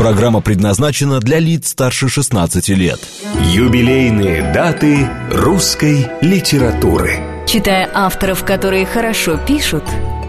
[0.00, 2.98] Программа предназначена для лиц старше 16 лет.
[3.52, 7.18] Юбилейные даты русской литературы.
[7.46, 9.84] Читая авторов, которые хорошо пишут,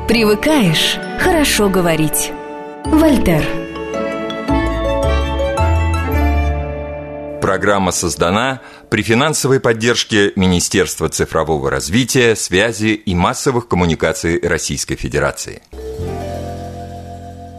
[0.10, 2.34] привыкаешь хорошо говорить.
[2.84, 3.46] Вольтер.
[7.42, 8.60] Программа создана
[8.90, 15.62] при финансовой поддержке Министерства цифрового развития, связи и массовых коммуникаций Российской Федерации.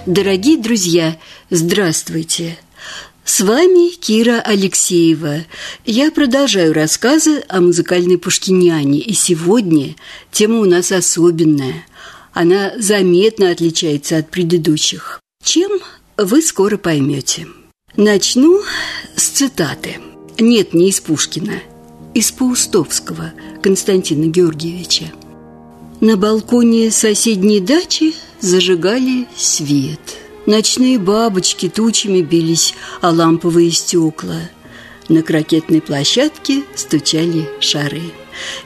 [0.06, 1.16] Дорогие друзья,
[1.48, 2.58] здравствуйте!
[3.24, 5.44] С вами Кира Алексеева.
[5.86, 9.94] Я продолжаю рассказы о музыкальной Пушкиняне, и сегодня
[10.32, 11.86] тема у нас особенная.
[12.32, 15.20] Она заметно отличается от предыдущих.
[15.44, 15.70] Чем
[16.16, 17.46] вы скоро поймете.
[17.96, 18.60] Начну
[19.14, 19.98] с цитаты.
[20.36, 21.62] Нет, не из Пушкина,
[22.12, 25.12] из Паустовского Константина Георгиевича.
[26.00, 30.00] На балконе соседней дачи зажигали свет.
[30.44, 34.50] Ночные бабочки тучами бились о ламповые стекла.
[35.08, 38.02] На крокетной площадке стучали шары.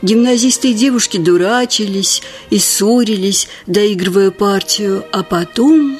[0.00, 5.98] Гимназисты и девушки дурачились и ссорились, доигрывая партию, а потом,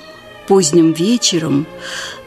[0.49, 1.67] поздним вечером,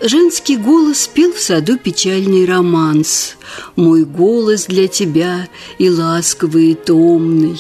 [0.01, 3.35] женский голос пел в саду печальный романс
[3.75, 5.47] «Мой голос для тебя
[5.79, 7.59] и ласковый, и томный».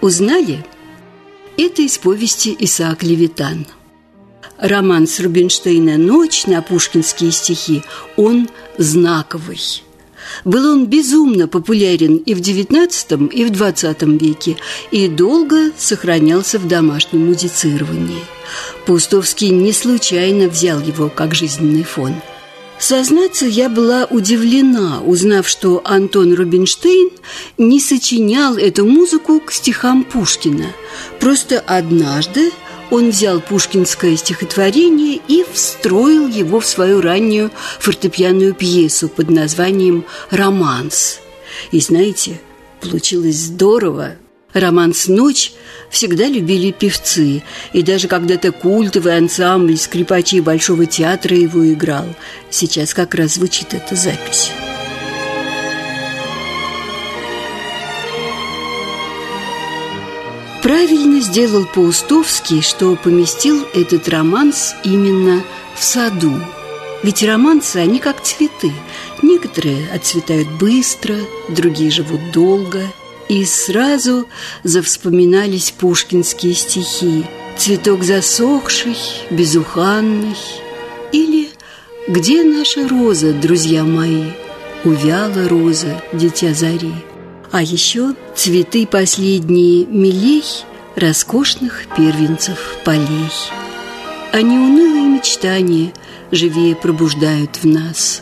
[0.00, 0.64] Узнали?
[1.58, 3.66] Это из повести Исаак Левитан.
[4.58, 7.82] Роман с Рубинштейна «Ночь» на пушкинские стихи,
[8.16, 9.60] он знаковый.
[10.44, 14.56] Был он безумно популярен и в XIX, и в XX веке,
[14.90, 18.24] и долго сохранялся в домашнем музицировании.
[18.86, 22.14] Пустовский не случайно взял его как жизненный фон–
[22.82, 27.10] Сознаться, я была удивлена, узнав, что Антон Рубинштейн
[27.56, 30.66] не сочинял эту музыку к стихам Пушкина.
[31.20, 32.50] Просто однажды
[32.90, 41.20] он взял пушкинское стихотворение и встроил его в свою раннюю фортепианную пьесу под названием «Романс».
[41.70, 42.40] И знаете,
[42.80, 44.16] получилось здорово,
[44.52, 45.52] Романс «Ночь»
[45.90, 47.42] всегда любили певцы,
[47.72, 52.06] и даже когда-то культовый ансамбль скрипачей Большого театра его играл.
[52.50, 54.50] Сейчас как раз звучит эта запись.
[60.62, 65.42] Правильно сделал Паустовский, что поместил этот романс именно
[65.74, 66.40] в саду.
[67.02, 68.72] Ведь романсы, они как цветы.
[69.22, 71.16] Некоторые отцветают быстро,
[71.48, 72.82] другие живут долго–
[73.32, 74.28] и сразу
[74.62, 77.24] завспоминались пушкинские стихи
[77.56, 78.98] «Цветок засохший,
[79.30, 80.36] безуханный»
[81.12, 81.48] или
[82.08, 84.32] «Где наша роза, друзья мои?»
[84.84, 86.92] Увяла роза, дитя зари.
[87.50, 90.44] А еще цветы последние милей
[90.94, 93.32] роскошных первенцев полей.
[94.32, 95.94] А неунылые мечтания
[96.32, 98.20] живее пробуждают в нас.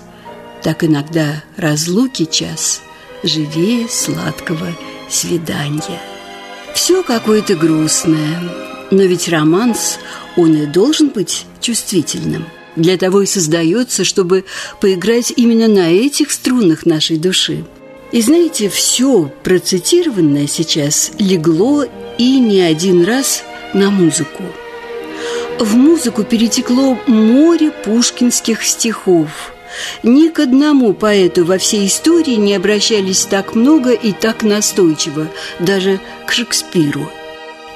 [0.63, 2.83] Так иногда разлуки час
[3.25, 4.69] живее сладкого
[5.13, 6.01] свидания.
[6.75, 8.41] Все какое-то грустное,
[8.91, 9.99] но ведь романс,
[10.37, 12.47] он и должен быть чувствительным.
[12.77, 14.45] Для того и создается, чтобы
[14.81, 17.65] поиграть именно на этих струнах нашей души.
[18.13, 21.85] И знаете, все процитированное сейчас легло
[22.19, 23.43] и не один раз
[23.75, 24.45] на музыку.
[25.59, 29.53] В музыку перетекло море пушкинских стихов–
[30.03, 36.01] ни к одному поэту во всей истории не обращались так много и так настойчиво, даже
[36.27, 37.11] к Шекспиру.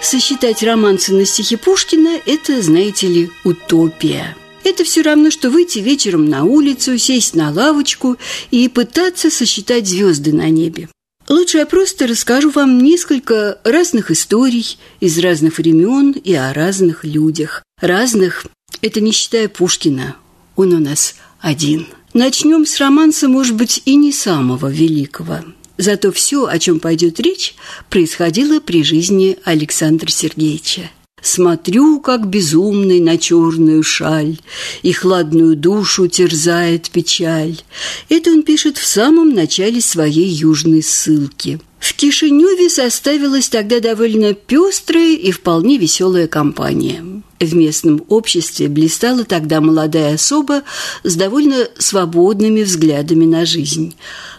[0.00, 4.36] Сосчитать романсы на стихи Пушкина– это, знаете ли, утопия.
[4.62, 8.16] Это все равно, что выйти вечером на улицу, сесть на лавочку
[8.50, 10.88] и пытаться сосчитать звезды на небе.
[11.28, 17.62] Лучше я просто расскажу вам несколько разных историй из разных времен и о разных людях.
[17.80, 18.46] Разных–
[18.82, 20.16] это не считая Пушкина.
[20.56, 21.86] Он у нас один.
[22.14, 25.40] Начнем с романса, может быть, и не самого великого.
[25.76, 27.54] Зато все, о чем пойдет речь,
[27.90, 30.90] происходило при жизни Александра Сергеевича.
[31.20, 34.38] Смотрю, как безумный на черную шаль,
[34.82, 37.60] И хладную душу терзает печаль.
[38.08, 41.60] Это он пишет в самом начале своей южной ссылки.
[41.84, 47.04] В Кишиневе составилась тогда довольно пестрая и вполне веселая компания.
[47.38, 50.62] В местном обществе блистала тогда молодая особа
[51.02, 53.96] с довольно свободными взглядами на жизнь.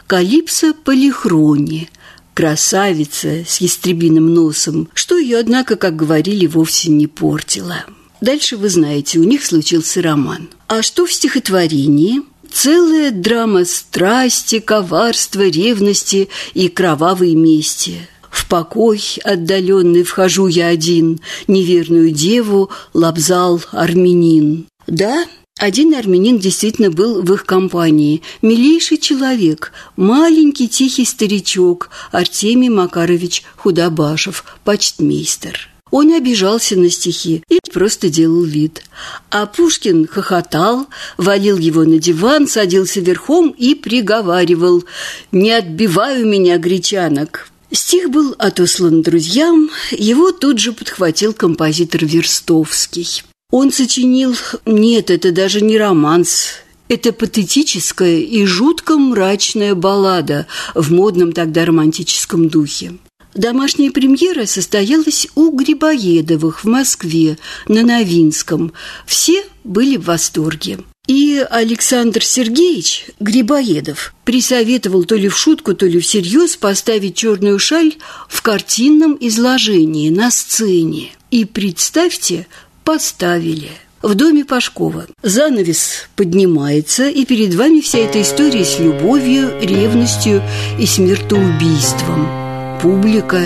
[0.07, 1.87] Калипсо Полихрони–
[2.33, 7.85] красавица с ястребиным носом, что ее, однако, как говорили, вовсе не портило.
[8.21, 10.49] Дальше вы знаете, у них случился роман.
[10.67, 12.21] А что в стихотворении?
[12.55, 18.07] Целая драма страсти, коварства, ревности и кровавой мести.
[18.31, 21.19] В покой отдаленный вхожу я один,
[21.49, 24.67] Неверную деву лобзал армянин.
[24.87, 25.25] Да,
[25.59, 28.21] Один армянин действительно был в их компании.
[28.41, 35.74] Милейший человек, маленький тихий старичок Артемий Макарович Худобашев, почтмейстер.
[35.97, 38.83] Он обижался на стихи и просто делал вид.
[39.31, 44.83] А Пушкин хохотал, валил его на диван, садился верхом и приговаривал
[45.31, 53.23] «Не отбиваю меня, гречанок!» Стих был отослан друзьям, его тут же подхватил композитор Верстовский.
[53.49, 54.35] Он сочинил...
[54.65, 56.55] Нет, это даже не романс.
[56.89, 62.95] Это патетическая и жутко мрачная баллада в модном тогда романтическом духе.
[63.35, 67.37] Домашняя премьера состоялась у Грибоедовых в Москве
[67.67, 68.71] на Новинском.
[69.05, 70.79] Все были в восторге.
[71.07, 77.95] И Александр Сергеевич Грибоедов присоветовал то ли в шутку, то ли всерьез поставить черную шаль
[78.29, 81.11] в картинном изложении на сцене.
[81.29, 82.47] И представьте,
[82.85, 83.69] поставили
[84.01, 85.07] в доме Пашкова.
[85.21, 90.41] Занавес поднимается, и перед вами вся эта история с любовью, ревностью
[90.79, 92.44] и смертоубийством.
[92.85, 93.41] Публика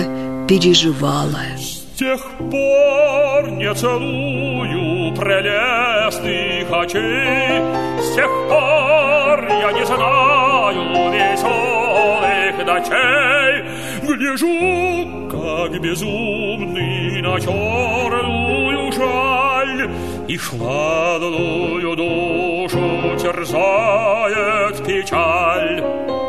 [0.46, 1.40] переживала.
[1.56, 2.20] С тех
[2.50, 7.62] пор не целую прелестных очей,
[8.02, 13.64] С тех пор я не знаю веселых ночей,
[14.02, 19.90] Гляжу, как безумный на черную жаль,
[20.28, 26.19] И хладную душу терзает печаль.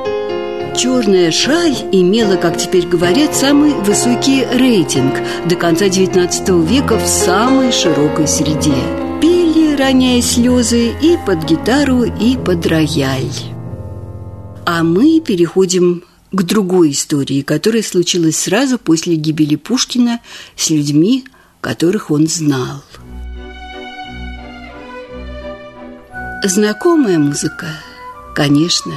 [0.81, 5.13] Черная шаль имела, как теперь говорят, самый высокий рейтинг
[5.47, 8.73] до конца XIX века в самой широкой среде.
[9.21, 13.31] Пели, роняя слезы, и под гитару, и под рояль.
[14.65, 20.19] А мы переходим к другой истории, которая случилась сразу после гибели Пушкина
[20.55, 21.25] с людьми,
[21.61, 22.81] которых он знал.
[26.43, 27.67] Знакомая музыка,
[28.33, 28.93] конечно,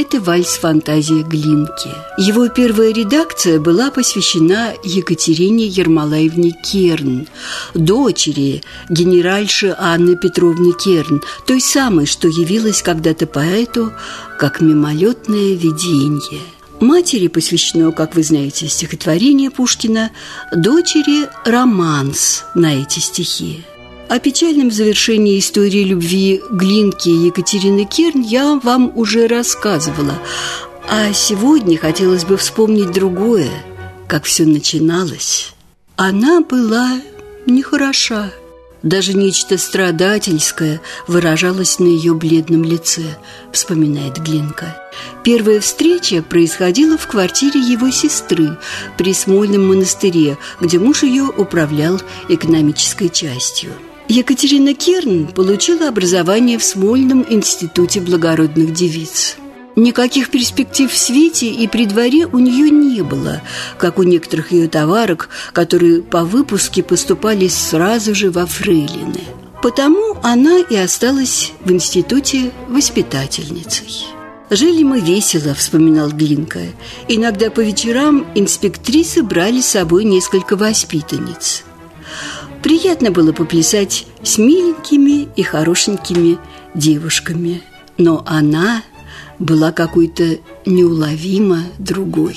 [0.00, 1.90] это вальс-фантазия Глинки.
[2.16, 7.28] Его первая редакция была посвящена Екатерине Ермолаевне Керн,
[7.74, 13.92] дочери генеральши Анны Петровны Керн, той самой, что явилась когда-то поэту
[14.38, 16.40] как мимолетное видение–
[16.80, 20.12] Матери посвящено, как вы знаете, стихотворение Пушкина,
[20.50, 23.66] дочери– романс на эти стихи.
[24.10, 30.14] О печальном завершении истории любви Глинки и Екатерины Керн я вам уже рассказывала.
[30.88, 33.48] А сегодня хотелось бы вспомнить другое,
[34.08, 35.52] как все начиналось.
[35.94, 37.00] Она была
[37.46, 38.32] нехороша.
[38.82, 43.16] Даже нечто страдательское выражалось на ее бледном лице,
[43.52, 44.76] вспоминает Глинка.
[45.22, 48.58] Первая встреча происходила в квартире его сестры
[48.98, 53.70] при Смольном монастыре, где муж ее управлял экономической частью.
[54.10, 59.36] Екатерина Керн получила образование в Смольном институте благородных девиц.
[59.76, 63.40] Никаких перспектив в свете и при дворе у нее не было,
[63.78, 69.20] как у некоторых ее товарок, которые по выпуске поступали сразу же во фрейлины.
[69.62, 74.08] Потому она и осталась в институте воспитательницей.
[74.50, 76.62] «Жили мы весело»,— вспоминал Глинка.
[77.06, 81.62] «Иногда по вечерам инспектрисы брали с собой несколько воспитанниц.
[82.62, 86.38] Приятно было поплясать с миленькими и хорошенькими
[86.74, 87.62] девушками,
[87.96, 88.82] но она
[89.38, 92.36] была какой-то неуловимо другой.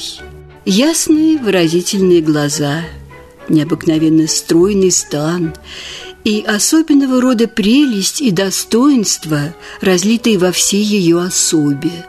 [0.66, 2.84] Ясные выразительные глаза,
[3.50, 5.54] необыкновенно стройный стан
[6.24, 12.06] и особенного рода прелесть и достоинство, разлитые во всей ее особе.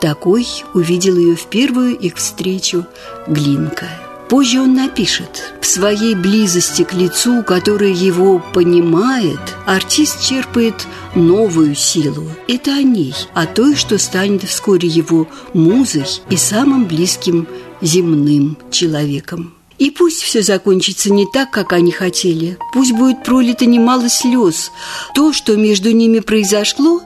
[0.00, 2.86] Такой увидел ее в первую их встречу
[3.28, 3.88] Глинка–
[4.32, 12.24] Позже он напишет «В своей близости к лицу, которое его понимает, артист черпает новую силу.
[12.48, 17.46] Это о ней, о той, что станет вскоре его музой и самым близким
[17.82, 19.52] земным человеком».
[19.78, 24.72] И пусть все закончится не так, как они хотели, пусть будет пролито немало слез,
[25.14, 27.02] то, что между ними произошло,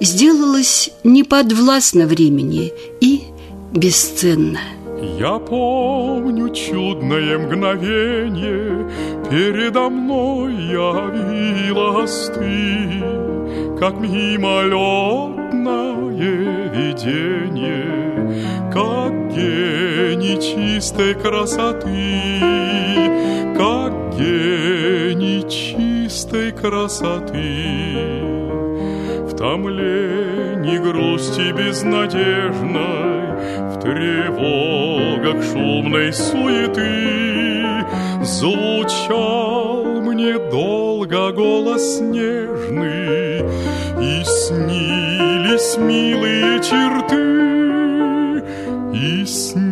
[0.00, 2.72] сделалось неподвластно времени
[3.02, 3.24] и
[3.74, 4.60] бесценно.
[5.02, 8.86] Я помню чудное мгновение,
[9.30, 13.02] Передо мной явилась ты,
[13.78, 15.30] Как мимолетное
[16.74, 18.30] видение,
[18.72, 22.40] Как гений чистой красоты,
[23.56, 27.40] Как гений чистой красоты.
[29.26, 33.09] В томлении грусти безнадежной,
[33.90, 37.84] тревогах шумной суеты
[38.22, 43.40] Звучал мне долго голос нежный
[44.00, 48.44] И снились милые черты
[48.94, 49.69] И снились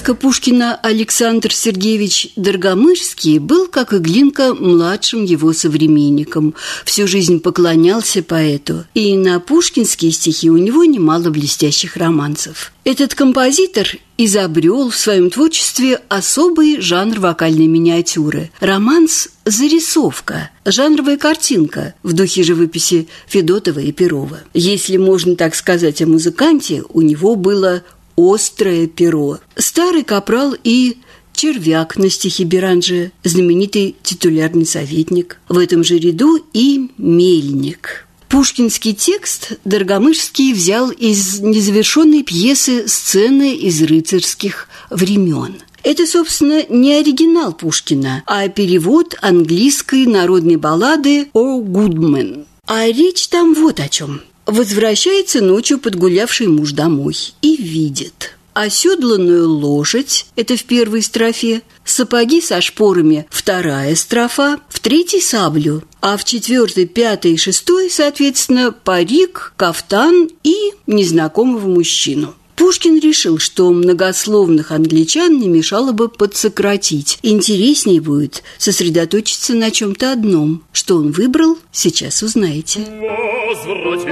[0.00, 6.54] Тезка Пушкина Александр Сергеевич Доргомышский был, как и Глинка, младшим его современником.
[6.86, 12.72] Всю жизнь поклонялся поэту, и на пушкинские стихи у него немало блестящих романсов.
[12.84, 22.14] Этот композитор изобрел в своем творчестве особый жанр вокальной миниатюры– романс «Зарисовка», жанровая картинка в
[22.14, 24.40] духе живописи Федотова и Перова.
[24.54, 27.82] Если можно так сказать о музыканте, у него было
[28.16, 29.38] острое перо.
[29.56, 30.98] Старый капрал и
[31.32, 35.40] Червяк на стихи Беранжи, знаменитый титулярный советник.
[35.48, 38.06] В этом же ряду и Мельник.
[38.28, 45.56] Пушкинский текст Доргомышский взял из незавершенной пьесы «Сцены из рыцарских времен».
[45.82, 52.44] Это, собственно, не оригинал Пушкина, а перевод английской народной баллады «О Гудмен».
[52.66, 60.26] А речь там вот о чем– Возвращается ночью подгулявший муж домой и видит оседланную лошадь,
[60.36, 66.86] это в первой строфе, сапоги со шпорами– вторая строфа, в третьей– саблю, а в четвертой,
[66.86, 72.34] пятой и шестой, соответственно, парик, кафтан и незнакомого мужчину.
[72.60, 77.18] Пушкин решил, что многословных англичан не мешало бы подсократить.
[77.22, 80.62] Интереснее будет сосредоточиться на чем-то одном.
[80.70, 82.80] Что он выбрал, сейчас узнаете.
[82.80, 84.10] Возвратил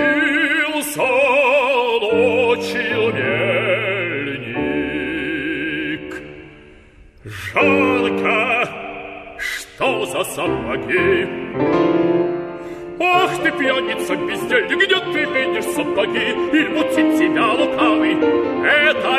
[2.11, 4.49] ночью мельник.
[7.53, 8.67] Жалко,
[9.37, 11.88] что за сапоги.
[13.01, 16.19] Ах ты, пьяница, бездельник, где ты видишь сапоги?
[16.53, 18.15] Или мутит тебя лукавый?
[18.67, 19.19] Это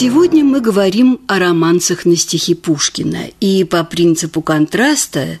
[0.00, 5.40] Сегодня мы говорим о романсах на стихи Пушкина, и по принципу контраста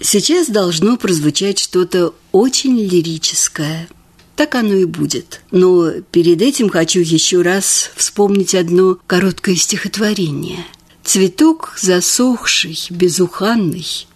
[0.00, 3.88] сейчас должно прозвучать что-то очень лирическое.
[4.36, 5.40] Так оно и будет.
[5.50, 10.64] Но перед этим хочу еще раз вспомнить одно короткое стихотворение.
[11.02, 14.06] «Цветок засохший, безуханный,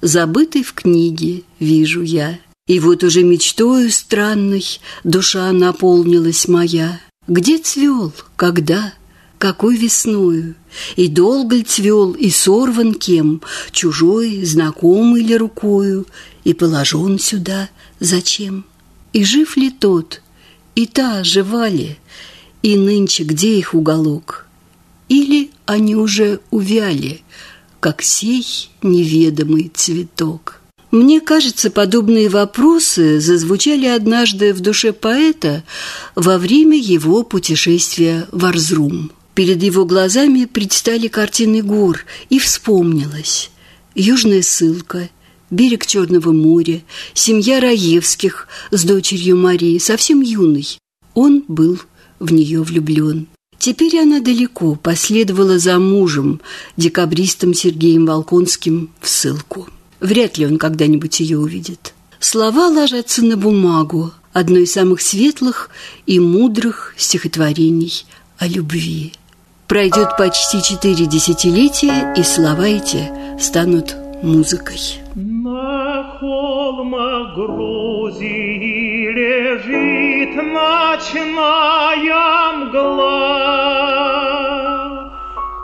[0.00, 2.38] забытый в книге, вижу я.
[2.68, 4.64] И вот уже мечтою странной
[5.02, 7.00] душа наполнилась моя.
[7.26, 8.92] Где цвел, когда?»
[9.42, 10.54] Какой весною,
[10.94, 16.06] И долго ль цвел, и сорван кем, Чужой, знакомый ли рукою,
[16.44, 17.68] И положен сюда
[17.98, 18.64] зачем?
[19.12, 20.22] И жив ли тот,
[20.76, 21.98] и та жива ли,
[22.62, 24.46] И нынче где их уголок?
[25.08, 27.22] Или они уже увяли,
[27.80, 28.46] Как сей
[28.80, 30.60] неведомый цветок?
[30.92, 35.64] Мне кажется, подобные вопросы зазвучали однажды в душе поэта
[36.14, 43.50] во время его путешествия в Арзрум– Перед его глазами предстали картины гор, и вспомнилось.
[43.94, 45.08] Южная ссылка,
[45.50, 46.82] берег Черного моря,
[47.14, 50.78] семья Раевских с дочерью Марии, совсем юной.
[51.14, 51.78] Он был
[52.18, 53.26] в нее влюблен.
[53.58, 56.40] Теперь она далеко последовала за мужем,
[56.76, 59.68] декабристом Сергеем Волконским, в ссылку.
[60.00, 61.94] Вряд ли он когда-нибудь ее увидит.
[62.18, 65.70] Слова ложатся на бумагу, одно из самых светлых
[66.06, 68.04] и мудрых стихотворений
[68.36, 69.12] о любви.
[69.72, 73.10] Пройдет почти четыре десятилетия, и слова эти
[73.40, 74.76] станут музыкой.
[75.14, 81.32] На холмах Грузии лежит ночная
[82.52, 83.30] мгла,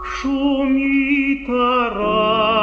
[0.02, 2.57] Шумит Арагва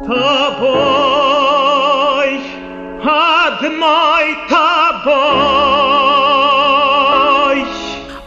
[0.06, 1.12] Тобой,
[3.02, 5.24] одной тобой.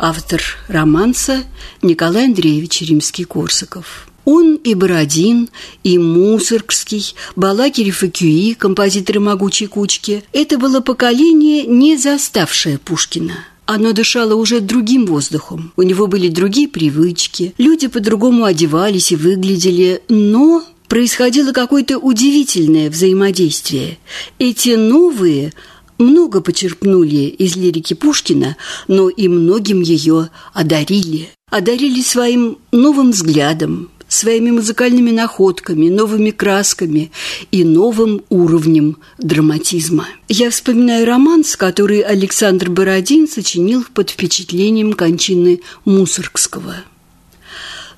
[0.00, 1.44] Автор романса
[1.82, 4.08] Николай Андреевич Римский-Корсаков.
[4.26, 5.48] Он и Бородин,
[5.84, 13.34] и Мусоргский, Балакирев и Кюи, композиторы «Могучей кучки»– это было поколение, не заставшее Пушкина.
[13.66, 15.72] Оно дышало уже другим воздухом.
[15.76, 17.54] У него были другие привычки.
[17.56, 20.02] Люди по-другому одевались и выглядели.
[20.08, 23.98] Но происходило какое-то удивительное взаимодействие.
[24.40, 25.52] Эти новые
[25.98, 28.56] много почерпнули из лирики Пушкина,
[28.88, 31.28] но и многим ее одарили.
[31.50, 37.10] Одарили своим новым взглядом, своими музыкальными находками, новыми красками
[37.50, 40.08] и новым уровнем драматизма.
[40.28, 46.76] Я вспоминаю романс, который Александр Бородин сочинил под впечатлением кончины Мусоргского.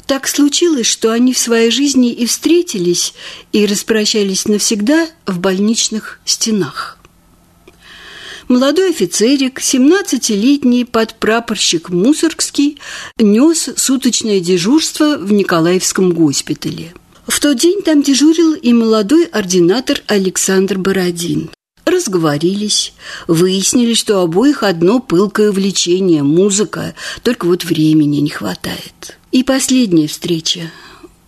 [0.06, 3.12] Так случилось, что они в своей жизни и встретились,
[3.52, 6.97] и распрощались навсегда в больничных стенах.
[8.48, 12.78] Молодой офицерик, 17-летний подпрапорщик Мусоргский,
[13.18, 16.94] нес суточное дежурство в Николаевском госпитале.
[17.26, 21.50] В тот день там дежурил и молодой ординатор Александр Бородин.
[21.84, 22.94] Разговорились,
[23.26, 29.18] выяснили, что обоих одно пылкое влечение– музыка, только вот времени не хватает.
[29.30, 30.72] И последняя встреча.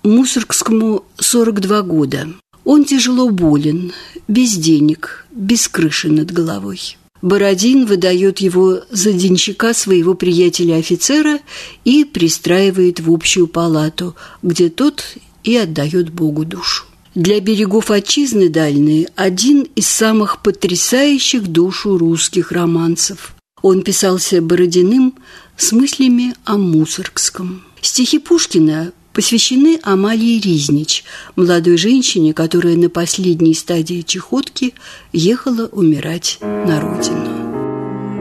[0.03, 2.29] Мусоргскому 42 года.
[2.65, 3.93] Он тяжело болен,
[4.27, 6.97] без денег, без крыши над головой.
[7.23, 11.41] Бородин выдает его за денщика своего приятеля-офицера
[11.85, 15.05] и пристраивает в общую палату, где тот
[15.45, 16.85] и отдает Богу душу.
[17.15, 23.35] Для берегов отчизны дальние один из самых потрясающих душу русских романсов.
[23.63, 25.15] Он писался Бородиным
[25.57, 27.65] с мыслями о Мусоргском.
[27.83, 31.05] Стихи Пушкина посвящены Амалии Riзнич,
[31.37, 34.75] молодой женщине, которая на последней стадии чехотки
[35.13, 37.51] ехала умирать на родину.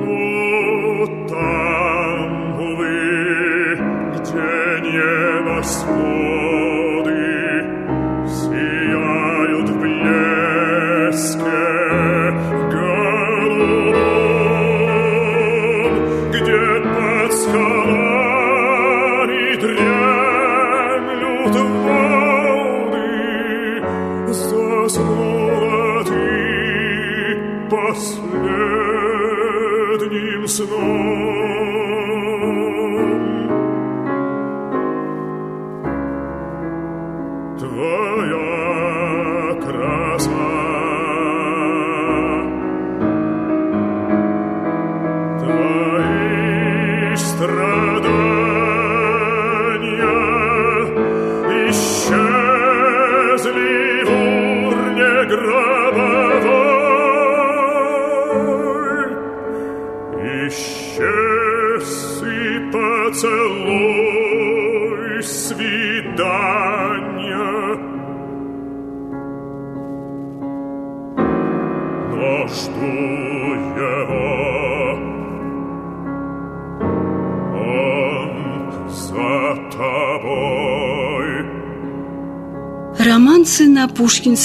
[0.05, 3.77] Ну, там, увы,
[4.15, 6.08] где не восходы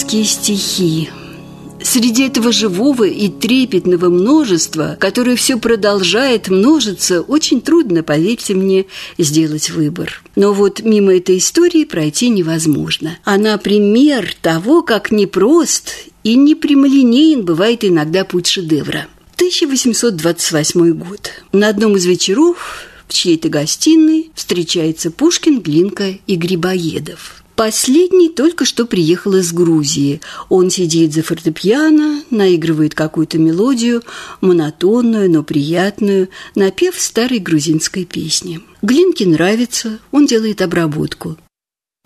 [0.05, 1.11] пушкинские стихи.
[1.83, 8.87] Среди этого живого и трепетного множества, которое все продолжает множиться, очень трудно, поверьте мне,
[9.19, 10.23] сделать выбор.
[10.35, 13.19] Но вот мимо этой истории пройти невозможно.
[13.25, 15.91] Она пример того, как непрост
[16.23, 19.07] и непрямолинеен бывает иногда путь шедевра.
[19.37, 21.31] 1828 год.
[21.53, 27.44] На одном из вечеров в чьей-то гостиной встречается Пушкин, Глинка и Грибоедов.
[27.57, 30.21] Последний только что приехал из Грузии.
[30.49, 34.03] Он сидит за фортепиано, наигрывает какую-то мелодию,
[34.41, 38.61] монотонную, но приятную, напев старой грузинской песни.
[38.83, 41.37] Глинке нравится, он делает обработку.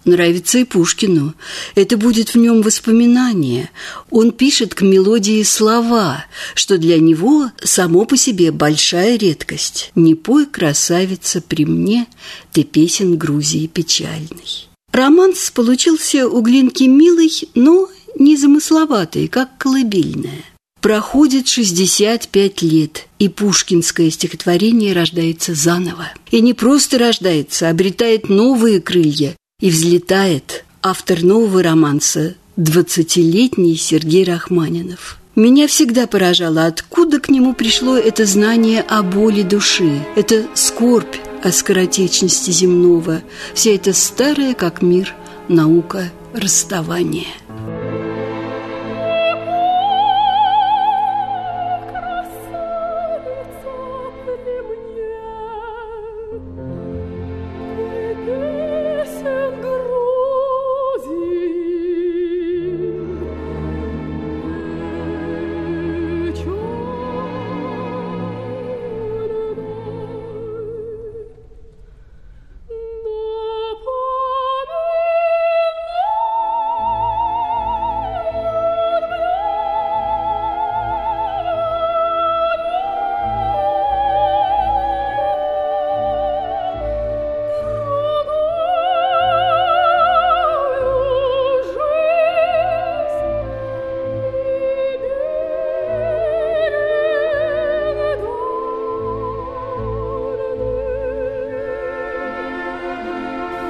[0.04, 1.34] Нравится и Пушкину.
[1.74, 3.70] Это будет в нем воспоминание.
[4.10, 9.90] Он пишет к мелодии слова, что для него само по себе большая редкость.
[9.94, 12.06] «Не пой, красавица, при мне,
[12.52, 14.67] ты песен Грузии печальный».
[14.92, 20.44] Романс получился у Глинки милый, но незамысловатый, как колыбельная.
[20.80, 26.08] Проходит 65 лет, и пушкинское стихотворение рождается заново.
[26.30, 29.36] И не просто рождается, а обретает новые крылья.
[29.60, 35.18] И взлетает автор нового романса «Двадцатилетний Сергей Рахманинов».
[35.34, 41.52] Меня всегда поражало, откуда к нему пришло это знание о боли души, это скорбь о
[41.52, 43.22] скоротечности земного,
[43.54, 45.14] вся эта старая, как мир,
[45.48, 47.26] наука расставания.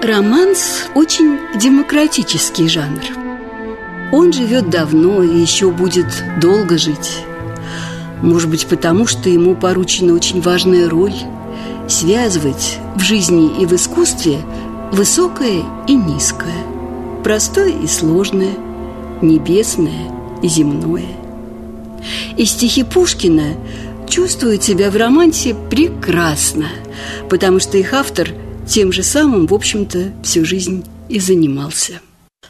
[0.09, 3.03] Романс– очень демократический жанр.
[4.11, 6.07] Он живет давно и еще будет
[6.41, 7.19] долго жить.
[8.23, 11.13] Может быть, потому что ему поручена очень важная роль–
[11.89, 14.39] связывать в жизни и в искусстве
[14.93, 16.57] высокое и низкое,
[17.23, 18.55] простое и сложное,
[19.21, 20.11] небесное
[20.43, 21.19] и земное.
[22.39, 23.57] И стихи Пушкина
[24.09, 26.69] чувствуют себя в романсе прекрасно,
[27.29, 28.31] потому что их автор–
[28.69, 32.01] тем же самым, в общем-то, всю жизнь и занимался.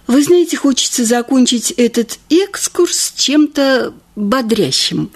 [0.06, 5.10] Вы знаете, хочется закончить этот экскурс чем-то бодрящим.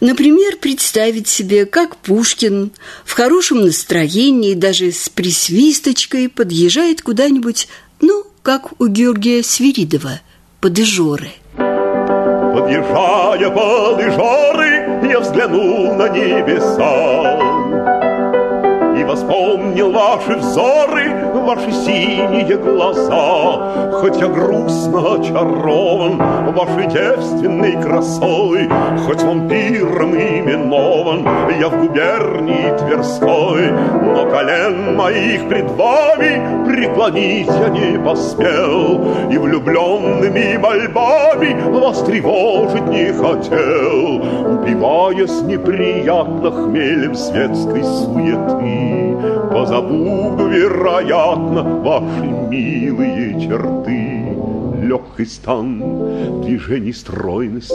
[0.00, 2.70] Например, представить себе, как Пушкин
[3.04, 7.68] в хорошем настроении, даже с присвисточкой, подъезжает куда-нибудь,
[8.00, 10.20] ну, как у Георгия Свиридова,
[10.60, 11.32] под.
[12.54, 14.00] Подъезжая под
[15.10, 17.43] я взглянул на небеса
[19.02, 23.90] вспомнил ваши взоры, ваши синие глаза.
[24.00, 26.18] Хоть я грустно очарован
[26.54, 28.68] вашей девственной красой,
[29.06, 31.26] Хоть вампиром именован
[31.58, 40.56] я в губернии Тверской, Но колен моих пред вами преклонить я не поспел, И влюбленными
[40.56, 49.14] мольбами вас тревожить не хотел, Упиваясь неприятно хмелем светской суеты.
[49.52, 54.38] Позабуду, вероятно, ваши милые черты.
[54.82, 57.74] Легкий стан, движений стройность,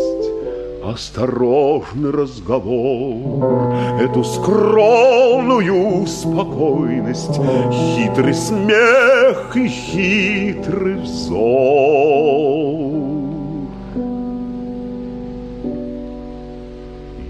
[0.84, 3.72] Осторожный разговор,
[4.02, 7.40] Эту скромную спокойность,
[7.72, 12.89] Хитрый смех и хитрый взор.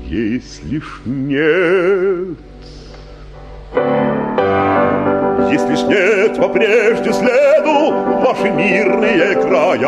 [0.09, 2.37] Если ж нет
[5.51, 7.91] если ж нет по прежде следу
[8.21, 9.79] ваши мирные края.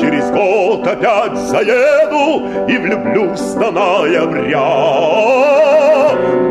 [0.00, 4.68] Через год опять заеду и влюблюсь до ноября,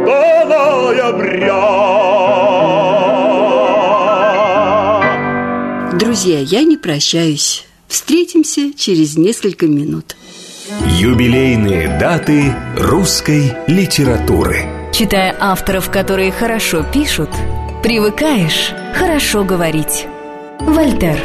[0.05, 1.63] до ноября.
[5.97, 7.65] Друзья, я не прощаюсь.
[7.87, 10.15] Встретимся через несколько минут.
[10.85, 14.65] Юбилейные даты русской литературы.
[14.93, 17.29] Читая авторов, которые хорошо пишут,
[17.83, 20.07] привыкаешь хорошо говорить.
[20.59, 21.17] Вольтер.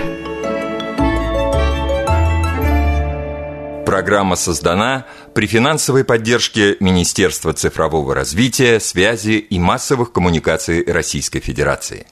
[3.85, 12.07] Программа создана при финансовой поддержке Министерства цифрового развития, связи и массовых коммуникаций Российской Федерации.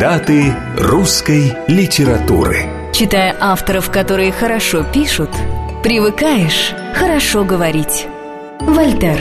[0.00, 2.64] Даты русской литературы.
[2.92, 5.30] Читая авторов, которые хорошо пишут,
[5.82, 8.06] привыкаешь хорошо говорить.
[8.60, 9.20] Вольтер.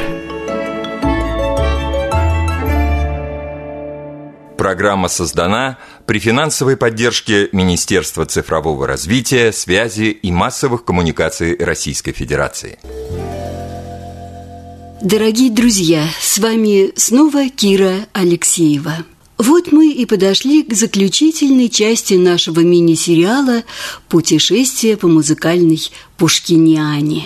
[4.58, 12.80] Программа создана при финансовой поддержке Министерства цифрового развития, связи и массовых коммуникаций Российской Федерации.
[15.02, 18.98] Дорогие друзья, с вами снова Кира Алексеева.
[19.41, 23.63] Вот мы и подошли к заключительной части нашего мини-сериала
[24.08, 25.82] «Путешествие по музыкальной
[26.15, 27.25] Пушкиниане».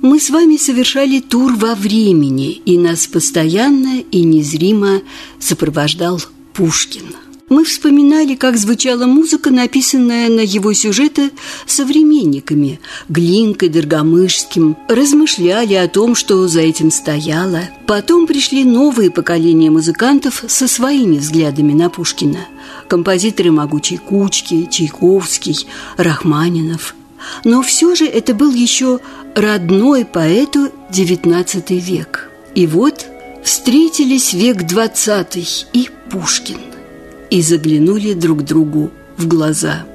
[0.00, 5.02] Мы с вами совершали тур во времени, и нас постоянно и незримо
[5.40, 6.22] сопровождал
[6.54, 7.16] Пушкин.
[7.48, 11.32] Мы вспоминали, как звучала музыка, написанная на его сюжеты
[11.66, 17.68] современниками Глинкой, Доргомышским, размышляли о том, что за этим стояло.
[17.86, 22.46] Потом пришли новые поколения музыкантов со своими взглядами на Пушкина.
[22.88, 26.94] Композиторы «Могучей кучки», Чайковский, Рахманинов.
[27.44, 29.00] Но все же это был еще
[29.34, 32.30] родной поэту XIX век.
[32.54, 33.06] И вот
[33.44, 36.71] встретились век XX и Пушкин
[37.32, 39.86] и заглянули друг другу в глаза.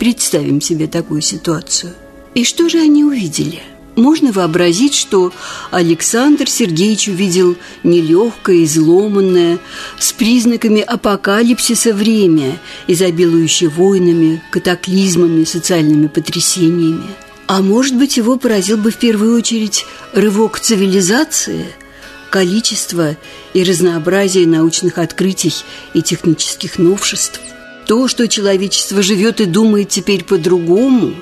[0.00, 1.92] Представим себе такую ситуацию.
[2.34, 3.60] И что же они увидели?
[3.94, 5.32] Можно вообразить, что
[5.70, 9.60] Александр Сергеевич увидел нелегкое, изломанное,
[10.00, 17.06] с признаками апокалипсиса время, изобилующее войнами, катаклизмами, социальными потрясениями.
[17.46, 21.66] А может быть, его поразил бы в первую очередь рывок цивилизации–
[22.30, 23.16] количество
[23.52, 25.52] и разнообразие научных открытий
[25.92, 27.40] и технических новшеств.
[27.86, 31.14] То, что человечество живет и думает теперь по-другому.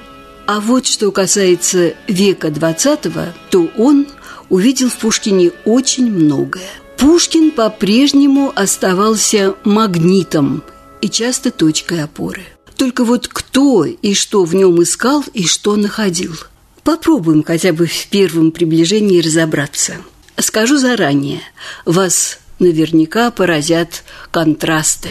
[0.47, 4.07] А вот что касается века XX, то он
[4.51, 6.69] увидел в Пушкине очень многое.
[6.99, 10.63] Пушкин по-прежнему оставался магнитом
[11.01, 12.43] и часто точкой опоры.
[12.77, 16.35] Только вот кто и что в нем искал и что находил.
[16.83, 19.97] Попробуем хотя бы в первом приближении разобраться–
[20.39, 21.41] Скажу заранее,
[21.85, 25.11] вас наверняка поразят контрасты.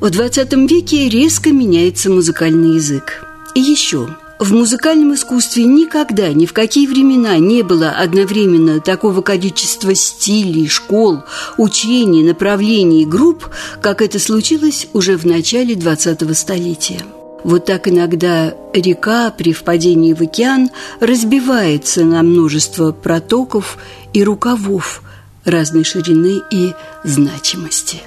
[0.00, 3.24] В XX веке резко меняется музыкальный язык.
[3.54, 9.94] И еще, в музыкальном искусстве никогда, ни в какие времена не было одновременно такого количества
[9.94, 11.24] стилей, школ,
[11.58, 13.48] учений, направлений, групп,
[13.80, 17.00] как это случилось уже в начале 20-го столетия.
[17.44, 23.78] Вот так иногда река при впадении в океан разбивается на множество протоков
[24.12, 25.02] и рукавов
[25.44, 28.00] разной ширины и значимости.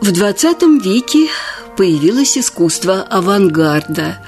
[0.00, 1.28] В XX веке
[1.76, 4.18] появилось искусство авангарда.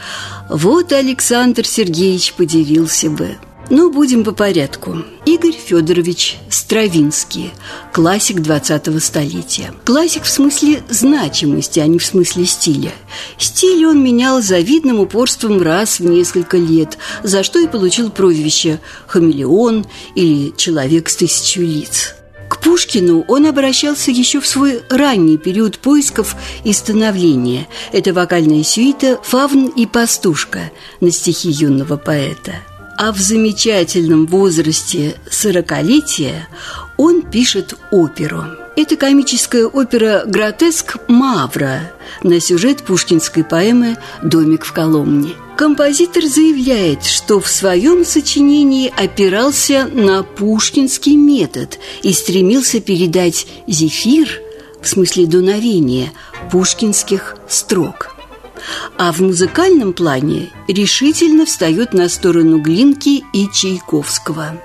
[0.48, 3.37] Вот Александр Сергеевич подивился бы–
[3.70, 4.98] но будем по порядку.
[5.24, 7.53] Игорь Федорович Стравинский,
[7.92, 9.72] классик 20-го столетия.
[9.85, 12.92] Классик в смысле значимости, а не в смысле стиля.
[13.38, 19.87] Стиль он менял завидным упорством раз в несколько лет, за что и получил прозвище «хамелеон»
[20.14, 22.14] или «человек с тысячу лиц».
[22.48, 27.66] К Пушкину он обращался еще в свой ранний период поисков и становления.
[27.90, 32.53] Это вокальная сюита «Фавн и пастушка» на стихи юного поэта–
[32.96, 36.48] а в замечательном возрасте сорокалетия
[36.96, 38.44] он пишет оперу.
[38.76, 45.35] Это комическая опера «Гротеск Мавра» на сюжет пушкинской поэмы «Домик в Коломне».
[45.57, 54.40] Композитор заявляет, что в своем сочинении опирался на пушкинский метод и стремился передать зефир,
[54.83, 56.12] в смысле дуновения,
[56.50, 58.11] пушкинских строк–
[58.96, 64.61] а в музыкальном плане решительно встает на сторону Глинки и Чайковского.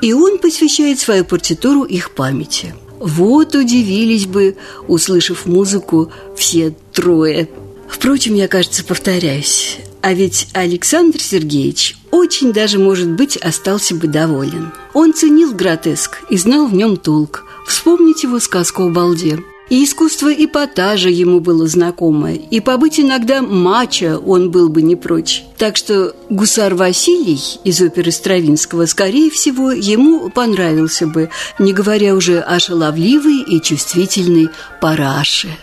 [0.00, 2.74] И он посвящает свою партитуру их памяти.
[2.98, 7.48] Вот удивились бы, услышав музыку, все трое.
[7.88, 9.78] Впрочем, я, кажется, повторяюсь.
[10.02, 14.72] А ведь Александр Сергеевич очень даже, может быть, остался бы доволен.
[14.94, 17.44] Он ценил гротеск и знал в нем толк.
[17.66, 19.42] Вспомните его сказку о балде.
[19.70, 25.44] И искусство эпатажа ему было знакомо, и побыть иногда мачо он был бы не прочь.
[25.58, 31.30] Так что гусар Василий из оперы Стравинского, скорее всего, ему понравился бы,
[31.60, 35.56] не говоря уже о шаловливой и чувствительной параше.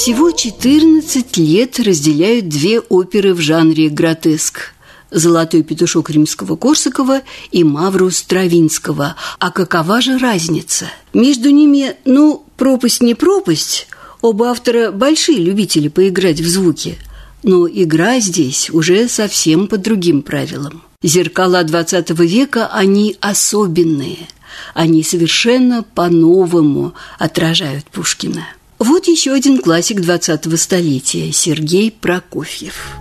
[0.00, 4.72] Всего 14 лет разделяют две оперы в жанре гротеск
[5.10, 9.16] «Золотой петушок Римского-Корсакова» и «Мавру Стравинского».
[9.38, 10.86] А какова же разница?
[11.12, 13.88] Между ними, ну, пропасть не пропасть.
[14.22, 16.96] Оба автора большие любители поиграть в звуки.
[17.42, 20.82] Но игра здесь уже совсем по другим правилам.
[21.02, 24.28] Зеркала XX века, они особенные.
[24.72, 28.46] Они совершенно по-новому отражают Пушкина.
[28.80, 32.96] Вот еще один классик 20-го столетия– Сергей Прокофьев.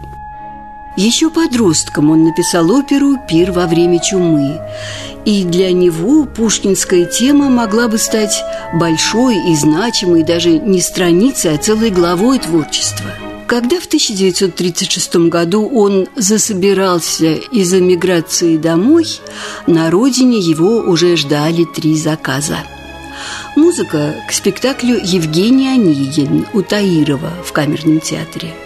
[0.97, 4.59] Еще подростком он написал оперу «Пир во время чумы».
[5.23, 11.57] И для него пушкинская тема могла бы стать большой и значимой даже не страницей, а
[11.57, 13.15] целой главой творчества.
[13.47, 19.07] Когда в 1936 году он засобирался из эмиграции домой,
[19.65, 22.57] на родине его уже ждали три заказа.
[23.55, 28.53] Музыка к спектаклю Евгений Онегин у Таирова в Камерном театре–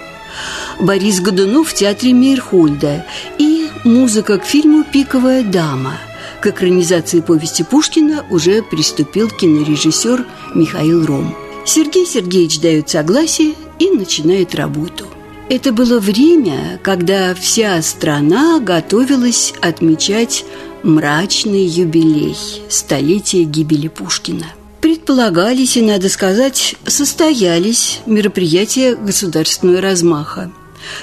[0.79, 3.05] Борис Годунов в театре Мейрхольда
[3.37, 5.93] и музыка к фильму «Пиковая дама».
[6.41, 11.35] К экранизации повести Пушкина уже приступил кинорежиссер Михаил Ром.
[11.65, 15.05] Сергей Сергеевич дает согласие и начинает работу.
[15.49, 20.43] Это было время, когда вся страна готовилась отмечать
[20.83, 22.37] мрачный юбилей–
[22.69, 24.45] столетие гибели Пушкина–
[24.83, 30.51] предполагались и, надо сказать, состоялись мероприятия государственного размаха.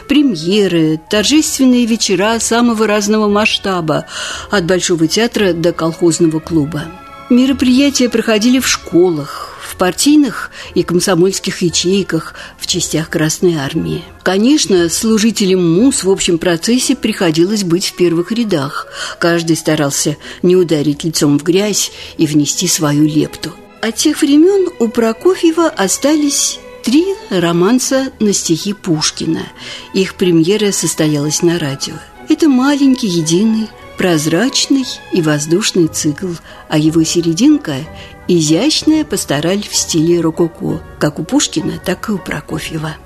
[0.07, 4.05] Премьеры, торжественные вечера самого разного масштаба,
[4.51, 6.85] от Большого театра до колхозного клуба.
[7.31, 14.02] Мероприятия проходили в школах, в партийных и комсомольских ячейках, в частях Красной Армии.
[14.24, 18.88] Конечно, служителям МУС в общем процессе приходилось быть в первых рядах.
[19.20, 23.52] Каждый старался не ударить лицом в грязь и внести свою лепту.
[23.80, 29.46] От тех времен у Прокофьева остались три романса на стихи Пушкина.
[29.94, 31.94] Их премьера состоялась на радио.
[32.28, 36.33] Это маленький, единый, прозрачный и воздушный цикл,
[36.68, 37.77] а его серединка–
[38.33, 42.96] изящная пастораль в стиле рококо, как у Пушкина, так и у Прокофьева.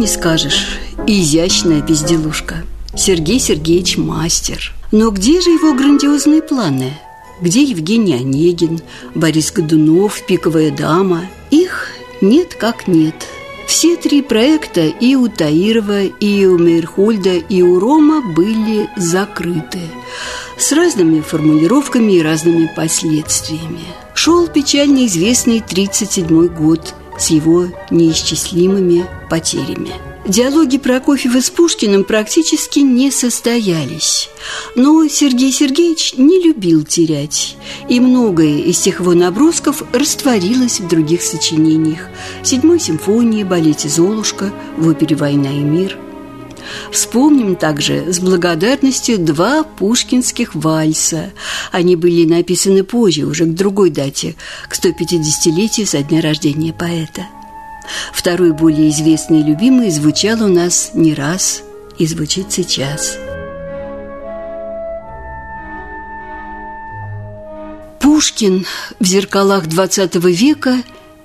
[0.00, 0.78] Не скажешь.
[1.06, 2.64] Изящная безделушка.
[2.96, 4.72] Сергей Сергеевич мастер.
[4.92, 6.94] Но где же его грандиозные планы?
[7.40, 8.80] Где Евгений Онегин,
[9.14, 11.26] Борис Годунов, «Пиковая дама»?
[11.50, 11.88] Их
[12.22, 13.14] нет как нет.
[13.66, 19.80] Все три проекта и у Таирова, и у Мейрхольда, и у Рома были закрыты
[20.58, 23.84] с разными формулировками и разными последствиями.
[24.14, 29.92] Шел печально известный 1937 год с его неисчислимыми потерями.
[30.26, 34.28] Диалоги Прокофьева с Пушкиным практически не состоялись.
[34.74, 37.56] Но Сергей Сергеевич не любил терять,
[37.88, 42.08] и многое из тех его набросков растворилось в других сочинениях.
[42.42, 45.98] «Седьмой симфонии», «Балете Золушка», в опере «Война и мир».
[46.92, 51.30] Вспомним также с благодарностью два пушкинских вальса.
[51.72, 54.34] Они были написаны позже, уже к другой дате,
[54.68, 57.26] к 150-летию со дня рождения поэта.
[58.12, 61.62] Второй, более известный и любимый, звучал у нас не раз
[61.98, 63.18] и звучит сейчас.
[68.00, 68.66] Пушкин
[68.98, 70.82] в «Зеркалах XX века»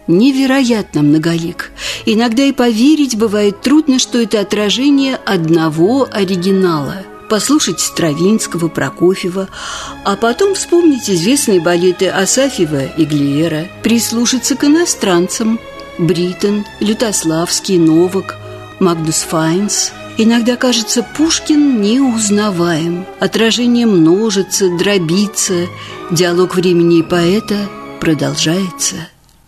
[0.08, 1.72] невероятно многолик.
[2.06, 9.50] Иногда и поверить бывает трудно, что это отражение одного оригинала– послушать Стравинского, Прокофьева,
[10.04, 15.60] а потом вспомнить известные балеты Асафьева и Глиера, прислушаться к иностранцам–
[15.98, 18.36] Бриттен, Лютославский, Новак,
[18.80, 19.92] Магнус Файнс.
[20.18, 23.06] Иногда кажется, Пушкин неузнаваем.
[23.20, 25.68] Отражение множится, дробится,
[26.12, 28.96] диалог времени и поэта продолжается.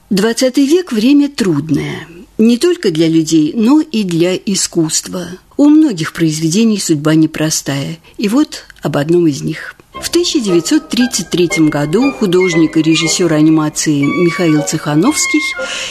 [0.10, 5.28] Двадцатый век– время трудное– не только для людей, но и для искусства.
[5.58, 7.98] У многих произведений судьба непростая.
[8.18, 9.76] И вот об одном из них.
[10.02, 15.42] В 1933 году художник и режиссер анимации Михаил Цехановский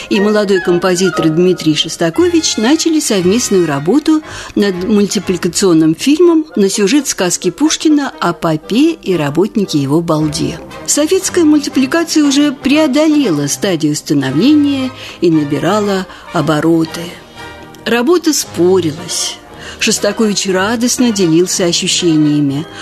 [0.09, 4.21] и молодой композитор Дмитрий Шостакович начали совместную работу
[4.55, 10.59] над мультипликационным фильмом на сюжет сказки Пушкина о попе и работнике его балде.
[10.85, 14.89] Советская мультипликация уже преодолела стадию становления
[15.19, 17.01] и набирала обороты.
[17.85, 19.35] Работа спорилась.
[19.79, 22.65] Шостакович радостно делился ощущениями–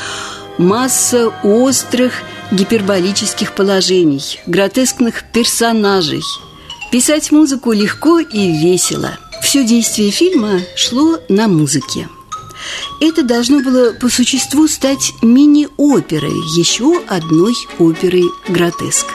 [0.58, 2.14] масса острых
[2.52, 6.24] гиперболических положений, гротескных персонажей.
[6.92, 9.18] Писать музыку легко и весело.
[9.42, 12.08] Все действие фильма шло на музыке.
[13.00, 19.06] Это должно было по существу стать мини-оперой, еще одной оперой «Гротеск».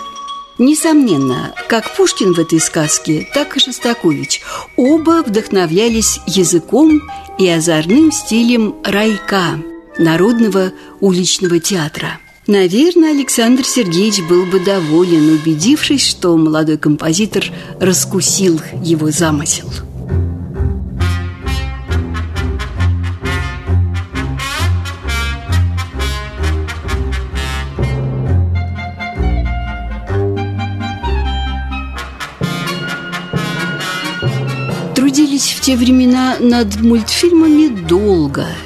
[0.59, 4.43] Несомненно, как Пушкин в этой сказке, так и Шостакович
[4.77, 7.01] оба вдохновлялись языком
[7.39, 9.59] и озорным стилем райка–
[10.01, 12.21] Народного уличного театра.
[12.47, 17.45] Наверное, Александр Сергеевич был бы доволен, убедившись, что молодой композитор
[17.79, 19.71] раскусил его замысел.
[34.97, 38.47] Трудились в те времена над мультфильмами долго–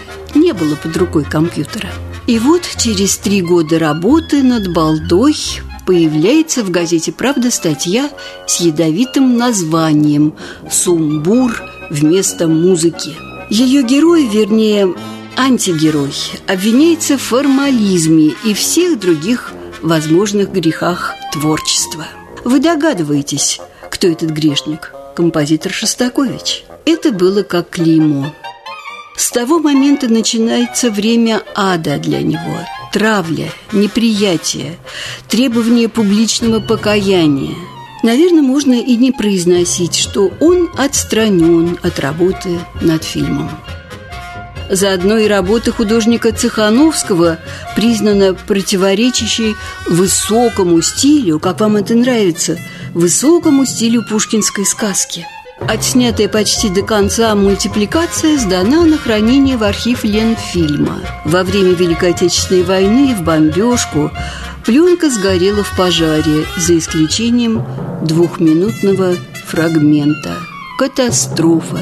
[0.45, 1.89] не было под рукой компьютера.
[2.27, 5.35] И вот через три года работы над балдой
[5.87, 8.11] появляется в газете «Правда» статья
[8.47, 10.35] с ядовитым названием
[10.71, 13.13] «Сумбур вместо музыки».
[13.49, 14.95] Ее герой, вернее,
[15.37, 16.15] антигерой,
[16.47, 22.07] обвиняется в формализме и всех других возможных грехах творчества.
[22.45, 24.93] Вы догадываетесь, кто этот грешник?
[25.17, 26.65] Композитор Шостакович.
[26.85, 28.35] Это было как клеймо–
[29.17, 32.59] с того момента начинается время ада для него.
[32.93, 34.77] Травля, неприятие,
[35.29, 37.55] требование публичного покаяния.
[38.03, 43.51] Наверное, можно и не произносить, что он отстранен от работы над фильмом.
[44.71, 47.39] Заодно и работа художника Цехановского
[47.77, 49.55] признана противоречащей
[49.87, 52.59] высокому стилю, как вам это нравится,
[52.95, 55.27] высокому стилю пушкинской сказки–
[55.69, 61.01] Отснятая почти до конца мультипликация сдана на хранение в архив Ленфильма.
[61.25, 64.11] Во время Великой Отечественной войны в бомбежку
[64.65, 67.65] пленка сгорела в пожаре, за исключением
[68.03, 69.15] двухминутного
[69.47, 70.37] фрагмента.
[70.79, 71.81] Катастрофа,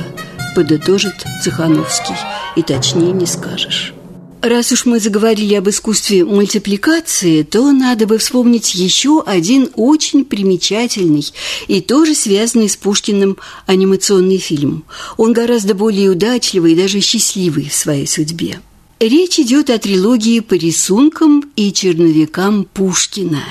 [0.54, 2.16] подытожит Цехановский,
[2.56, 3.94] и точнее не скажешь.
[4.42, 11.24] Раз уж мы заговорили об искусстве мультипликации, то надо бы вспомнить еще один очень примечательный
[11.68, 13.36] и тоже связанный с Пушкиным
[13.66, 14.82] анимационный фильм.
[15.16, 18.60] Он гораздо более удачливый и даже счастливый в своей судьбе.
[18.98, 23.44] Речь идет о трилогии по рисункам и черновикам Пушкина.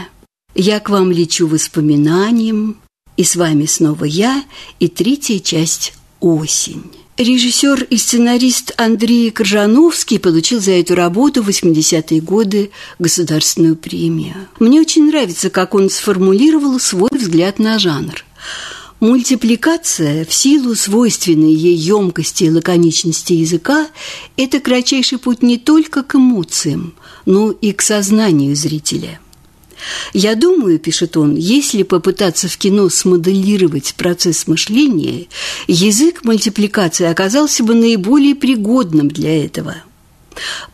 [0.56, 2.82] «Я к вам лечу воспоминанием»,
[3.16, 4.44] и с вами снова я,
[4.82, 7.01] и третья часть «Осень».
[7.22, 14.34] Режиссер и сценарист Андрей Коржановский получил за эту работу в 80-е годы государственную премию.
[14.60, 18.26] Мне очень нравится, как он сформулировал свой взгляд на жанр.
[19.00, 23.88] Мультипликация в силу свойственной ей емкости и лаконичности языка–
[24.38, 26.96] это кратчайший путь не только к эмоциям,
[27.28, 29.20] но и к сознанию зрителя–
[30.14, 35.28] я думаю, пишет он, если попытаться в кино смоделировать процесс мышления,
[35.68, 39.76] язык мультипликации оказался бы наиболее пригодным для этого.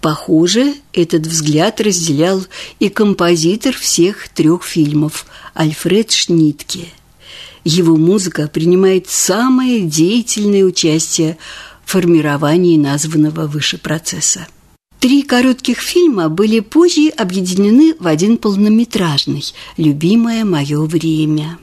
[0.01, 2.45] Похоже, этот взгляд разделял
[2.79, 6.87] и композитор всех трех фильмов Альфред Шнитке.
[7.63, 11.37] Его музыка принимает самое деятельное участие
[11.85, 14.47] в формировании названного выше процесса.
[14.99, 19.43] Три коротких фильма были позже объединены в один полнометражный
[19.77, 21.59] «Любимое мое время».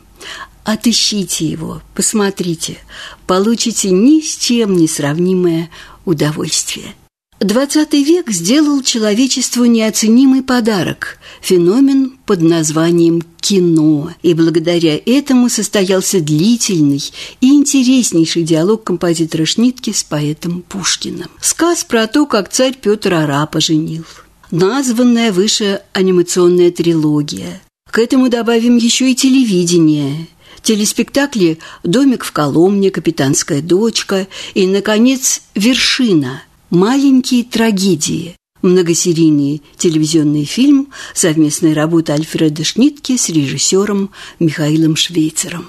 [0.63, 2.79] Отыщите его, посмотрите,
[3.27, 5.69] получите ни с чем не сравнимое
[6.07, 6.95] удовольствие.
[7.41, 14.13] XX век сделал человечеству неоценимый подарок– феномен под названием кино.
[14.23, 17.03] И благодаря этому состоялся длительный
[17.41, 21.29] и интереснейший диалог композитора Шнитки с поэтом Пушкиным.
[21.41, 24.05] Сказ про то, как царь Петр Арапа женил.
[24.51, 27.61] Названная выше анимационная трилогия.
[27.91, 30.29] К этому добавим еще и телевидение–
[30.63, 36.43] телеспектакли «Домик в Коломне», «Капитанская дочка» и, наконец, «Вершина»–
[36.75, 44.11] «Маленькие трагедии», многосерийный телевизионный фильм, совместная работа Альфреда Шнитке с режиссером
[44.41, 45.67] Михаилом Швейцером.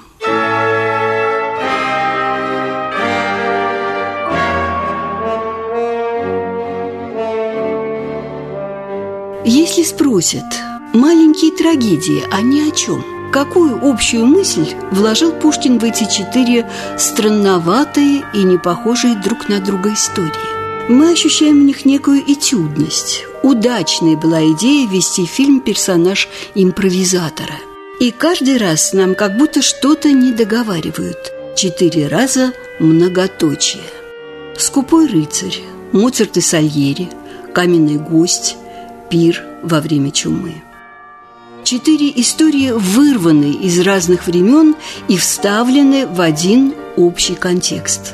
[9.46, 10.44] Если спросят,
[10.96, 18.44] маленькие трагедии, они о чем– Какую общую мысль вложил Пушкин в эти четыре странноватые и
[18.44, 20.55] не похожие друг на друга истории?
[20.88, 23.24] Мы ощущаем в них некую этюдность.
[23.42, 27.56] Удачной была идея вести фильм персонаж импровизатора.
[28.00, 31.18] И каждый раз нам как будто что-то не договаривают.
[31.56, 33.82] Четыре раза многоточие.
[34.58, 35.60] Скупой рыцарь,
[35.92, 37.10] Моцарт и Сальери,
[37.52, 38.56] каменный гость,
[39.10, 40.62] пир во время чумы.
[41.64, 44.76] Четыре истории вырваны из разных времен
[45.08, 48.14] и вставлены в один общий контекст.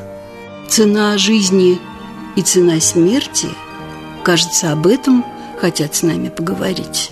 [0.70, 1.78] Цена жизни
[2.36, 3.50] и цена смерти,
[4.24, 5.26] кажется, об этом
[5.60, 7.12] хотят с нами поговорить.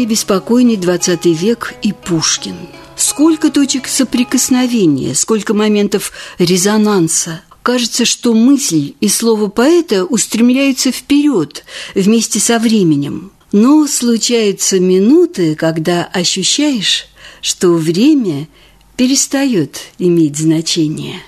[0.00, 2.56] И беспокойный 20 век и Пушкин.
[2.96, 7.42] Сколько точек соприкосновения, сколько моментов резонанса.
[7.62, 13.32] Кажется, что мысль и слово поэта устремляются вперед вместе со временем.
[13.52, 17.06] Но случаются минуты, когда ощущаешь,
[17.42, 18.48] что время
[18.96, 21.22] перестает иметь значение.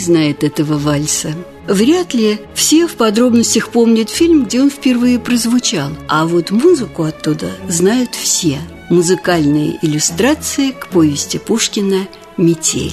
[0.00, 1.32] Знает этого вальса?
[1.66, 7.50] Вряд ли все в подробностях помнят фильм, где он впервые прозвучал, а вот музыку оттуда
[7.68, 8.58] знают все.
[8.88, 12.92] Музыкальные иллюстрации к повести Пушкина «Метель».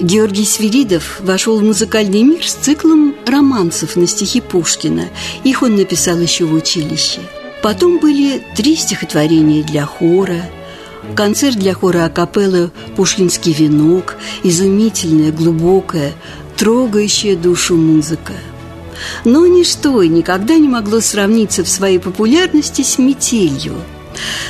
[0.00, 5.08] Георгий Свиридов вошел в музыкальный мир с циклом романсов на стихи Пушкина.
[5.44, 7.20] Их он написал еще в училище.
[7.62, 10.42] Потом были три стихотворения для хора,
[11.14, 16.12] концерт для хора акапеллы «Пушкинский венок», изумительная, глубокая,
[16.56, 18.34] трогающая душу музыка.
[19.24, 23.74] Но ничто никогда не могло сравниться в своей популярности с метелью.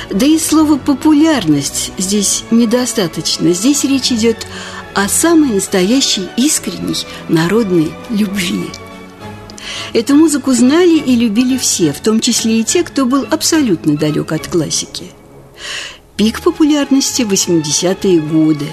[0.09, 3.53] Да и слово «популярность» здесь недостаточно.
[3.53, 4.45] Здесь речь идет
[4.93, 8.69] о самой настоящей искренней народной любви.
[9.93, 14.31] Эту музыку знали и любили все, в том числе и те, кто был абсолютно далек
[14.31, 15.05] от классики.
[16.15, 18.67] Пик популярности– 80-е годы.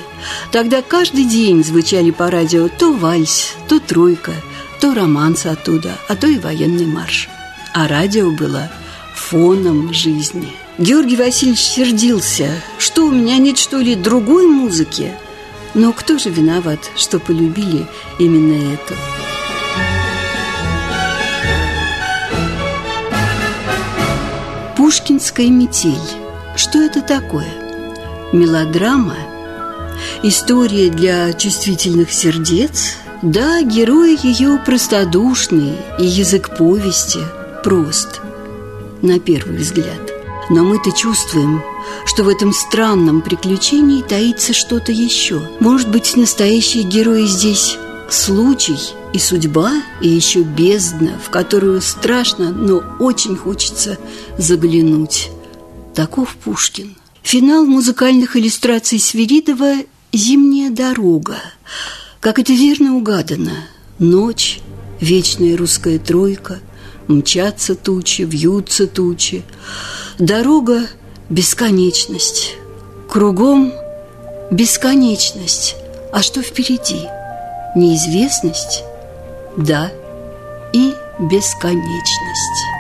[0.53, 4.35] Тогда каждый день звучали по радио то вальс, то тройка,
[4.79, 7.31] то романс оттуда, а то и военный марш.
[7.73, 8.71] А радио было
[9.15, 10.53] фоном жизни.
[10.77, 12.51] Георгий Васильевич сердился.
[12.79, 15.15] Что, у меня нет, что ли, другой музыки?
[15.73, 17.87] Но кто же виноват, что полюбили
[18.19, 18.95] именно эту?
[24.77, 26.20] Пушкинская метель.
[26.61, 27.49] Что это такое?
[28.35, 29.17] Мелодрама?
[30.23, 32.97] История для чувствительных сердец?
[33.23, 37.21] Да, герои ее простодушные, и язык повести
[37.65, 38.21] прост,
[39.01, 40.13] на первый взгляд.
[40.51, 41.63] Но мы-то чувствуем,
[42.05, 45.41] что в этом странном приключении таится что-то еще.
[45.61, 47.79] Может быть, настоящие герои здесь
[48.11, 48.79] случай
[49.15, 53.97] и судьба, и еще бездна, в которую страшно, но очень хочется
[54.37, 55.31] заглянуть.
[55.95, 56.97] Таков Пушкин.
[57.23, 59.75] Финал музыкальных иллюстраций Свиридова
[60.13, 61.37] «Зимняя дорога».
[62.21, 63.53] Как это верно угадано.
[63.99, 64.61] Ночь,
[65.01, 66.61] вечная русская тройка,
[67.11, 69.43] Мчатся тучи, вьются тучи.
[70.21, 70.87] Дорога–
[71.29, 72.55] бесконечность.
[73.09, 73.73] Кругом–
[74.53, 75.75] бесконечность.
[76.13, 77.09] А что впереди?
[77.75, 78.85] Неизвестность?
[79.57, 79.91] Да,
[80.73, 82.80] и бесконечность.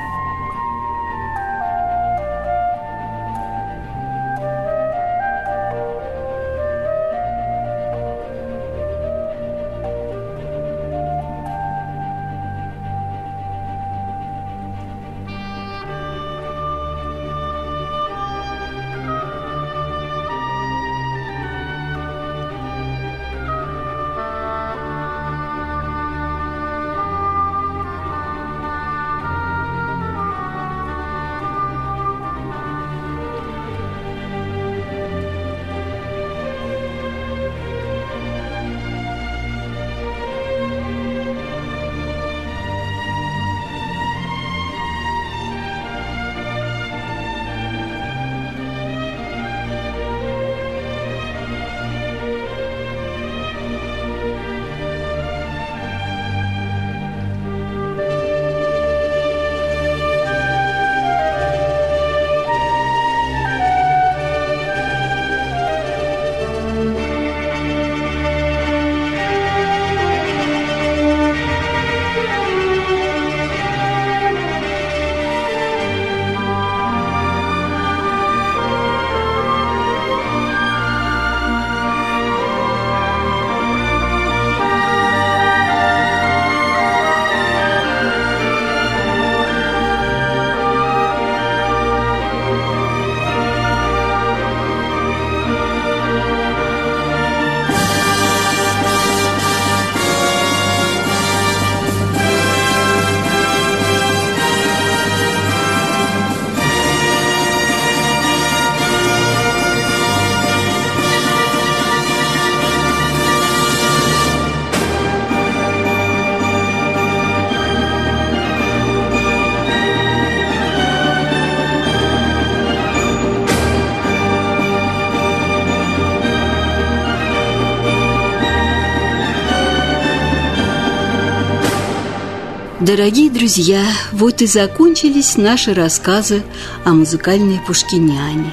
[132.96, 136.42] Дорогие друзья, вот и закончились наши рассказы
[136.84, 138.52] о музыкальной Пушкиняне.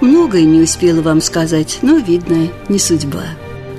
[0.00, 3.24] Многое не успела вам сказать, но, видно, не судьба.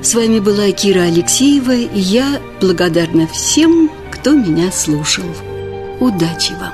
[0.03, 5.25] С вами была Кира Алексеева, и я благодарна всем, кто меня слушал.
[5.99, 6.73] Удачи вам!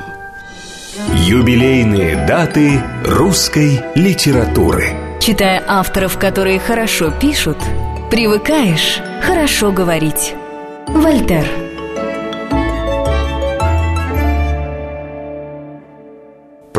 [1.19, 4.89] Юбилейные даты русской литературы
[5.21, 7.59] Читая авторов, которые хорошо пишут,
[8.11, 10.33] привыкаешь хорошо говорить.
[10.85, 11.47] Вольтер–